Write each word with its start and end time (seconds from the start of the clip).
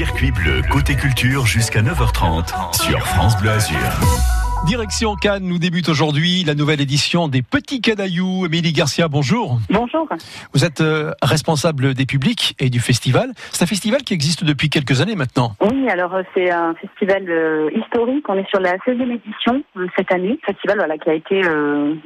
Circuit 0.00 0.30
bleu 0.30 0.62
côté 0.70 0.96
culture 0.96 1.44
jusqu'à 1.44 1.82
9h30 1.82 2.74
sur 2.74 3.06
France 3.06 3.36
Bleu 3.36 3.50
Azur. 3.50 4.29
Direction 4.66 5.16
Cannes, 5.16 5.44
nous 5.44 5.58
débute 5.58 5.88
aujourd'hui 5.88 6.44
la 6.44 6.54
nouvelle 6.54 6.82
édition 6.82 7.28
des 7.28 7.40
Petits 7.40 7.80
Canailloux. 7.80 8.44
Émilie 8.44 8.72
Garcia, 8.72 9.08
bonjour. 9.08 9.58
Bonjour. 9.70 10.06
Vous 10.52 10.64
êtes 10.66 10.82
euh, 10.82 11.12
responsable 11.22 11.94
des 11.94 12.04
publics 12.04 12.54
et 12.58 12.68
du 12.68 12.78
festival. 12.78 13.30
C'est 13.52 13.64
un 13.64 13.66
festival 13.66 14.02
qui 14.02 14.12
existe 14.12 14.44
depuis 14.44 14.68
quelques 14.68 15.00
années 15.00 15.16
maintenant. 15.16 15.54
Oui, 15.62 15.88
alors 15.88 16.14
euh, 16.14 16.22
c'est 16.34 16.50
un 16.50 16.74
festival 16.74 17.24
euh, 17.28 17.70
historique. 17.74 18.28
On 18.28 18.34
est 18.34 18.48
sur 18.50 18.60
la 18.60 18.76
16e 18.76 19.10
édition 19.14 19.62
cette 19.96 20.12
année. 20.12 20.38
Festival 20.44 20.76
voilà, 20.76 20.98
qui 20.98 21.08
a 21.08 21.14
été 21.14 21.40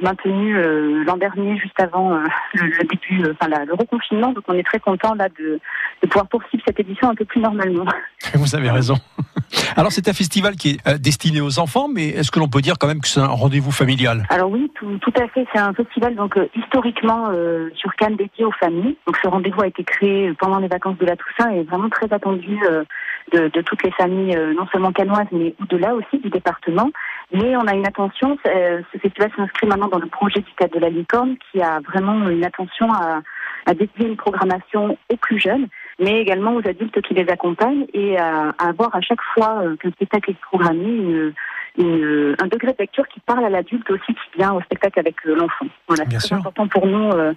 maintenu 0.01 0.55
l'an 1.03 1.17
dernier, 1.17 1.57
juste 1.57 1.79
avant 1.79 2.17
le, 2.53 2.87
début, 2.87 3.31
enfin 3.31 3.51
le 3.65 3.73
reconfinement. 3.73 4.31
Donc 4.31 4.45
on 4.47 4.53
est 4.53 4.65
très 4.65 4.79
content 4.79 5.13
là 5.13 5.27
de, 5.37 5.59
de 6.01 6.07
pouvoir 6.07 6.27
poursuivre 6.27 6.63
cette 6.65 6.79
édition 6.79 7.09
un 7.09 7.15
peu 7.15 7.25
plus 7.25 7.41
normalement. 7.41 7.85
Vous 8.33 8.55
avez 8.55 8.71
raison. 8.71 8.95
Alors 9.75 9.91
c'est 9.91 10.07
un 10.07 10.13
festival 10.13 10.55
qui 10.55 10.69
est 10.71 10.97
destiné 10.99 11.41
aux 11.41 11.59
enfants, 11.59 11.87
mais 11.87 12.09
est-ce 12.09 12.31
que 12.31 12.39
l'on 12.39 12.47
peut 12.47 12.61
dire 12.61 12.75
quand 12.79 12.87
même 12.87 13.01
que 13.01 13.07
c'est 13.07 13.19
un 13.19 13.27
rendez-vous 13.27 13.71
familial? 13.71 14.25
Alors 14.29 14.49
oui, 14.49 14.71
tout, 14.75 15.13
à 15.17 15.27
fait. 15.27 15.45
C'est 15.53 15.59
un 15.59 15.73
festival 15.73 16.15
donc 16.15 16.37
euh, 16.37 16.47
historiquement 16.55 17.29
euh, 17.29 17.69
sur 17.75 17.93
Cannes 17.95 18.15
dédié 18.15 18.45
aux 18.45 18.51
familles. 18.51 18.97
Donc 19.05 19.17
ce 19.21 19.27
rendez-vous 19.27 19.61
a 19.61 19.67
été 19.67 19.83
créé 19.83 20.33
pendant 20.39 20.59
les 20.59 20.67
vacances 20.67 20.97
de 20.97 21.05
la 21.05 21.15
Toussaint 21.15 21.51
et 21.51 21.59
est 21.59 21.63
vraiment 21.63 21.89
très 21.89 22.11
attendu 22.11 22.57
euh, 22.69 22.83
de, 23.31 23.61
toutes 23.61 23.83
les 23.83 23.91
familles, 23.91 24.37
non 24.55 24.67
seulement 24.71 24.91
canoises 24.91 25.27
mais 25.31 25.55
au-delà 25.61 25.95
aussi 25.95 26.19
du 26.19 26.29
département. 26.29 26.89
Mais 27.33 27.55
on 27.57 27.65
a 27.65 27.73
une 27.73 27.87
attention. 27.87 28.37
ce 28.45 28.97
festival 28.99 29.31
s'inscrit 29.35 29.65
maintenant 29.67 29.87
dans 29.87 29.99
le 29.99 30.07
projet 30.07 30.41
du 30.41 30.51
de 30.55 30.79
la 30.79 30.89
licorne 30.89 31.35
qui 31.51 31.61
a 31.61 31.79
vraiment 31.79 32.29
une 32.29 32.45
attention 32.45 32.93
à, 32.93 33.21
à 33.65 33.73
dédier 33.73 34.07
une 34.07 34.15
programmation 34.15 34.97
aux 35.09 35.17
plus 35.17 35.39
jeunes 35.39 35.67
mais 35.99 36.21
également 36.21 36.55
aux 36.55 36.67
adultes 36.67 37.01
qui 37.01 37.13
les 37.13 37.27
accompagnent 37.29 37.85
et 37.93 38.17
à, 38.17 38.53
à 38.57 38.69
avoir 38.69 38.95
à 38.95 39.01
chaque 39.01 39.21
fois 39.33 39.63
qu'un 39.79 39.91
spectacle 39.91 40.31
est 40.31 40.39
programmé 40.39 40.85
une, 40.85 41.33
une, 41.77 42.35
un 42.39 42.47
degré 42.47 42.71
de 42.71 42.77
lecture 42.79 43.07
qui 43.07 43.19
parle 43.19 43.45
à 43.45 43.49
l'adulte 43.49 43.89
aussi 43.89 44.13
qui 44.13 44.37
vient 44.37 44.53
au 44.53 44.61
spectacle 44.61 44.99
avec 44.99 45.15
euh, 45.25 45.35
l'enfant. 45.35 45.65
Voilà, 45.87 46.05
c'est 46.19 46.33
important 46.33 46.67
pour 46.67 46.85
nous 46.87 47.11
euh, 47.11 47.33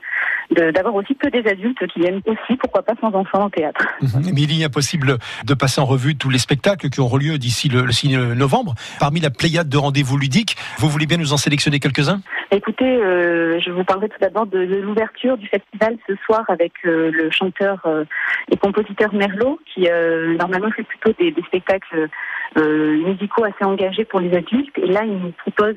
d'avoir 0.72 0.94
aussi 0.94 1.14
que 1.16 1.28
des 1.28 1.48
adultes 1.48 1.86
qui 1.88 2.00
viennent 2.00 2.20
aussi, 2.26 2.56
pourquoi 2.58 2.82
pas 2.82 2.94
sans 3.00 3.12
enfants 3.12 3.46
au 3.46 3.50
théâtre. 3.50 3.84
Mhm. 4.00 4.32
Mais 4.34 4.42
il 4.42 4.60
est 4.60 4.64
impossible 4.64 5.18
de 5.44 5.54
passer 5.54 5.80
en 5.80 5.84
revue 5.84 6.16
tous 6.16 6.30
les 6.30 6.38
spectacles 6.38 6.88
qui 6.88 7.00
auront 7.00 7.16
lieu 7.16 7.38
d'ici 7.38 7.68
le, 7.68 7.90
6 7.90 8.16
novembre. 8.36 8.74
Parmi 9.00 9.20
la 9.20 9.30
pléiade 9.30 9.68
de 9.68 9.76
rendez-vous 9.76 10.16
ludiques, 10.16 10.56
vous 10.78 10.88
voulez 10.88 11.06
bien 11.06 11.16
nous 11.16 11.32
en 11.32 11.36
sélectionner 11.36 11.80
quelques-uns? 11.80 12.20
Écoutez, 12.50 12.84
euh, 12.86 13.60
je 13.60 13.70
vous 13.70 13.84
parlerai 13.84 14.08
tout 14.08 14.18
d'abord 14.20 14.46
de, 14.46 14.58
l'ouverture 14.58 15.36
du 15.36 15.46
festival 15.48 15.98
ce 16.06 16.14
soir 16.24 16.44
avec 16.48 16.72
euh, 16.86 17.10
le 17.10 17.30
chanteur 17.30 17.86
et 18.50 18.56
compositeur 18.56 19.12
Merlot, 19.12 19.60
qui 19.66 19.88
normalement 20.38 20.70
fait 20.70 20.84
plutôt 20.84 21.12
des, 21.18 21.30
des 21.30 21.42
spectacles 21.42 22.08
musicaux 22.56 23.44
assez 23.44 23.64
engagés 23.64 24.04
pour 24.04 24.20
les 24.20 24.34
adultes. 24.34 24.76
Et 24.78 24.86
là, 24.86 25.04
il 25.04 25.18
nous 25.18 25.32
propose 25.32 25.76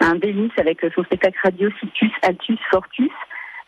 un 0.00 0.14
délice 0.14 0.52
avec 0.56 0.86
son 0.94 1.02
spectacle 1.04 1.38
radio 1.42 1.68
Citus 1.80 2.12
Altus 2.22 2.60
Fortus. 2.70 3.10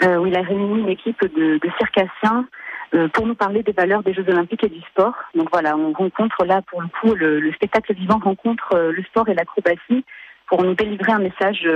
Euh, 0.02 0.16
où 0.16 0.26
il 0.26 0.34
a 0.34 0.40
réuni 0.40 0.80
une 0.80 0.88
équipe 0.88 1.20
de, 1.20 1.58
de 1.58 1.70
circassiens 1.76 2.46
euh, 2.94 3.08
pour 3.08 3.26
nous 3.26 3.34
parler 3.34 3.62
des 3.62 3.72
valeurs 3.72 4.02
des 4.02 4.14
Jeux 4.14 4.24
Olympiques 4.28 4.64
et 4.64 4.70
du 4.70 4.80
sport. 4.92 5.12
Donc 5.34 5.48
voilà, 5.52 5.76
on 5.76 5.92
rencontre 5.92 6.46
là 6.46 6.62
pour 6.62 6.80
le 6.80 6.88
coup 6.88 7.14
le, 7.14 7.52
spectacle 7.52 7.92
vivant 7.92 8.18
rencontre 8.18 8.72
euh, 8.72 8.92
le 8.92 9.02
sport 9.02 9.28
et 9.28 9.34
l'acrobatie 9.34 10.06
pour 10.46 10.62
nous 10.62 10.74
délivrer 10.74 11.12
un 11.12 11.18
message 11.18 11.68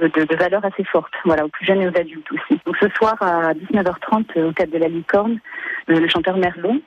de, 0.00 0.08
de, 0.08 0.36
valeurs 0.36 0.64
assez 0.64 0.84
fortes, 0.84 1.14
voilà, 1.24 1.44
aux 1.44 1.48
plus 1.48 1.66
jeunes 1.66 1.82
et 1.82 1.88
aux 1.88 1.98
adultes 1.98 2.30
aussi. 2.32 2.60
Donc 2.64 2.76
ce 2.80 2.88
soir 2.90 3.14
à 3.20 3.54
19h30 3.54 4.42
au 4.42 4.52
cadre 4.52 4.72
de 4.72 4.78
la 4.78 4.88
Licorne, 4.88 5.38
le 5.88 6.08
chanteur 6.08 6.36
Merlot. 6.36 6.80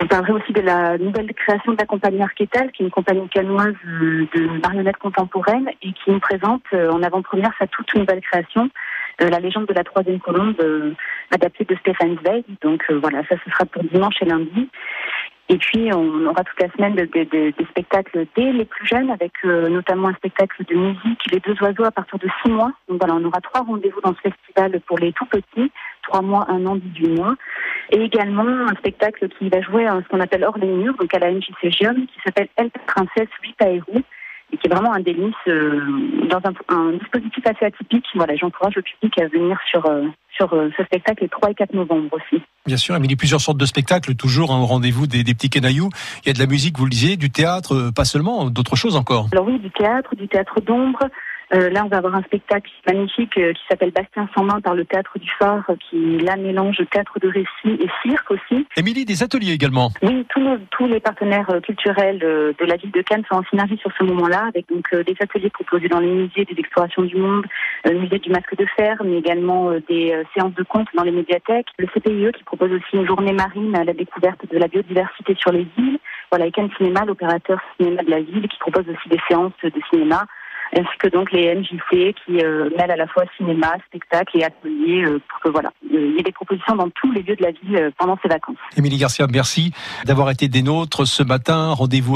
On 0.00 0.06
parlerait 0.06 0.32
aussi 0.32 0.52
de 0.52 0.60
la 0.60 0.98
nouvelle 0.98 1.32
création 1.34 1.72
de 1.72 1.78
la 1.78 1.86
compagnie 1.86 2.22
Arquetal, 2.22 2.72
qui 2.72 2.82
est 2.82 2.86
une 2.86 2.90
compagnie 2.90 3.28
canoise 3.28 3.74
de 3.84 4.60
marionnettes 4.60 4.96
contemporaines 4.96 5.68
et 5.80 5.92
qui 5.92 6.10
nous 6.10 6.18
présente 6.18 6.64
en 6.72 7.02
avant-première 7.02 7.52
sa 7.58 7.66
toute 7.68 7.94
nouvelle 7.94 8.20
création, 8.20 8.68
euh, 9.20 9.28
la 9.28 9.40
légende 9.40 9.66
de 9.66 9.74
la 9.74 9.84
troisième 9.84 10.20
colombe 10.20 10.56
euh, 10.60 10.92
adaptée 11.30 11.64
de 11.64 11.76
Stéphane 11.76 12.16
Zweig. 12.22 12.44
Donc 12.62 12.82
euh, 12.90 12.98
voilà, 12.98 13.22
ça 13.28 13.36
ce 13.44 13.50
sera 13.50 13.64
pour 13.66 13.84
dimanche 13.84 14.14
et 14.22 14.24
lundi. 14.24 14.68
Et 15.48 15.58
puis, 15.58 15.92
on 15.92 16.26
aura 16.26 16.44
toute 16.44 16.60
la 16.60 16.70
semaine 16.70 16.94
des 16.94 17.54
spectacles 17.70 18.26
dès 18.36 18.52
les 18.52 18.64
plus 18.64 18.86
jeunes, 18.86 19.10
avec 19.10 19.32
notamment 19.44 20.08
un 20.08 20.14
spectacle 20.14 20.64
de 20.64 20.74
musique, 20.74 21.30
Les 21.30 21.40
Deux 21.40 21.56
Oiseaux, 21.60 21.84
à 21.84 21.90
partir 21.90 22.18
de 22.18 22.28
six 22.42 22.50
mois. 22.50 22.72
Donc 22.88 23.00
voilà, 23.00 23.14
on 23.14 23.24
aura 23.24 23.40
trois 23.40 23.60
rendez-vous 23.62 24.00
dans 24.00 24.14
ce 24.14 24.30
festival 24.30 24.80
pour 24.86 24.98
les 24.98 25.12
tout 25.12 25.26
petits, 25.26 25.70
trois 26.02 26.22
mois, 26.22 26.46
un 26.48 26.64
an, 26.66 26.76
dix-huit 26.76 27.16
mois. 27.16 27.34
Et 27.90 28.00
également 28.02 28.46
un 28.46 28.74
spectacle 28.76 29.28
qui 29.38 29.48
va 29.48 29.60
jouer 29.60 29.86
à 29.86 30.00
ce 30.02 30.08
qu'on 30.08 30.20
appelle 30.20 30.44
hors 30.44 30.56
les 30.58 30.68
murs, 30.68 30.94
donc 30.94 31.12
à 31.14 31.18
la 31.18 31.30
MJC 31.30 31.70
qui 31.70 32.20
s'appelle 32.24 32.48
Elle 32.56 32.70
Princesse 32.86 33.28
8 33.42 33.62
Aérou 33.62 34.02
et 34.52 34.56
qui 34.58 34.66
est 34.66 34.70
vraiment 34.70 34.92
un 34.92 35.00
délice 35.00 35.34
euh, 35.48 35.80
dans 36.28 36.40
un, 36.68 36.92
dispositif 36.92 37.46
assez 37.46 37.64
atypique. 37.64 38.06
Voilà, 38.14 38.36
j'encourage 38.36 38.76
le 38.76 38.82
public 38.82 39.18
à 39.18 39.26
venir 39.26 39.58
sur 39.66 39.84
euh, 39.86 40.06
sur 40.36 40.52
euh, 40.54 40.70
ce 40.76 40.84
spectacle 40.84 41.22
les 41.22 41.28
3 41.28 41.50
et 41.50 41.54
4 41.54 41.74
novembre 41.74 42.08
aussi. 42.12 42.42
Bien 42.66 42.76
sûr, 42.76 42.96
il 42.96 43.10
y 43.10 43.12
a 43.12 43.16
plusieurs 43.16 43.40
sortes 43.40 43.58
de 43.58 43.66
spectacles, 43.66 44.14
toujours 44.14 44.52
un 44.52 44.64
rendez-vous 44.64 45.06
des, 45.06 45.24
des, 45.24 45.34
petits 45.34 45.50
canailloux. 45.50 45.90
Il 46.24 46.28
y 46.28 46.30
a 46.30 46.34
de 46.34 46.38
la 46.38 46.46
musique, 46.46 46.78
vous 46.78 46.84
le 46.84 46.90
disiez, 46.90 47.16
du 47.16 47.30
théâtre, 47.30 47.90
pas 47.94 48.04
seulement, 48.04 48.50
d'autres 48.50 48.76
choses 48.76 48.96
encore. 48.96 49.28
Alors 49.32 49.46
oui, 49.46 49.58
du 49.58 49.70
théâtre, 49.70 50.14
du 50.14 50.28
théâtre 50.28 50.60
d'ombre, 50.60 51.00
euh, 51.54 51.70
là, 51.70 51.84
on 51.84 51.88
va 51.88 51.98
avoir 51.98 52.14
un 52.14 52.22
spectacle 52.22 52.70
magnifique 52.86 53.36
euh, 53.36 53.52
qui 53.52 53.60
s'appelle 53.68 53.90
Bastien 53.90 54.28
sans 54.34 54.44
main 54.44 54.60
par 54.60 54.74
le 54.74 54.84
Théâtre 54.84 55.18
du 55.18 55.30
Phare, 55.38 55.70
qui 55.90 56.18
là 56.18 56.36
mélange 56.36 56.78
théâtre 56.90 57.18
de 57.20 57.28
récit 57.28 57.82
et 57.82 57.88
cirque 58.02 58.30
aussi. 58.30 58.66
Émilie, 58.76 59.04
des 59.04 59.22
ateliers 59.22 59.52
également. 59.52 59.90
Oui, 60.02 60.24
tous, 60.30 60.40
nos, 60.40 60.56
tous 60.70 60.86
les 60.86 61.00
partenaires 61.00 61.50
euh, 61.50 61.60
culturels 61.60 62.18
de 62.18 62.64
la 62.64 62.76
ville 62.76 62.90
de 62.90 63.02
Cannes 63.02 63.24
sont 63.28 63.36
en 63.38 63.44
synergie 63.44 63.76
sur 63.78 63.90
ce 63.98 64.04
moment-là, 64.04 64.46
avec 64.48 64.68
donc 64.68 64.88
des 64.94 65.16
ateliers 65.20 65.50
proposés 65.50 65.88
dans 65.88 66.00
les 66.00 66.10
musées 66.10 66.44
des 66.44 66.58
explorations 66.58 67.02
du 67.02 67.16
monde, 67.16 67.44
le 67.84 67.98
musée 67.98 68.18
du 68.18 68.30
masque 68.30 68.56
de 68.56 68.66
fer, 68.76 68.96
mais 69.04 69.18
également 69.18 69.72
des 69.88 70.22
séances 70.34 70.54
de 70.54 70.62
contes 70.62 70.88
dans 70.94 71.02
les 71.02 71.10
médiathèques. 71.10 71.68
Le 71.78 71.86
CPIE 71.86 72.32
qui 72.36 72.44
propose 72.44 72.72
aussi 72.72 72.96
une 72.96 73.06
journée 73.06 73.32
marine 73.32 73.76
à 73.76 73.84
la 73.84 73.92
découverte 73.92 74.40
de 74.50 74.58
la 74.58 74.68
biodiversité 74.68 75.34
sur 75.38 75.52
les 75.52 75.66
îles. 75.76 75.98
Voilà, 76.30 76.46
et 76.46 76.50
Cannes 76.50 76.70
Cinéma, 76.78 77.04
l'opérateur 77.04 77.60
cinéma 77.76 78.02
de 78.02 78.10
la 78.10 78.20
ville, 78.20 78.48
qui 78.48 78.58
propose 78.58 78.88
aussi 78.88 79.08
des 79.08 79.20
séances 79.28 79.52
de 79.62 79.72
cinéma 79.90 80.26
ainsi 80.74 80.98
que 80.98 81.08
donc 81.08 81.32
les 81.32 81.54
MJC 81.54 82.14
qui 82.24 82.42
euh, 82.42 82.70
mêlent 82.76 82.90
à 82.90 82.96
la 82.96 83.06
fois 83.06 83.24
cinéma, 83.36 83.74
spectacle 83.88 84.38
et 84.38 84.44
atelier 84.44 85.04
euh, 85.04 85.20
pour 85.28 85.40
que 85.40 85.48
voilà, 85.48 85.72
il 85.90 86.14
y 86.16 86.18
ait 86.18 86.22
des 86.22 86.32
propositions 86.32 86.76
dans 86.76 86.88
tous 86.90 87.12
les 87.12 87.22
lieux 87.22 87.36
de 87.36 87.42
la 87.42 87.50
ville 87.50 87.76
euh, 87.76 87.90
pendant 87.98 88.18
ces 88.22 88.28
vacances. 88.28 88.56
Émilie 88.76 88.98
Garcia, 88.98 89.26
merci 89.30 89.72
d'avoir 90.04 90.30
été 90.30 90.48
des 90.48 90.62
nôtres 90.62 91.06
ce 91.06 91.22
matin. 91.22 91.72
Rendez-vous 91.72 92.10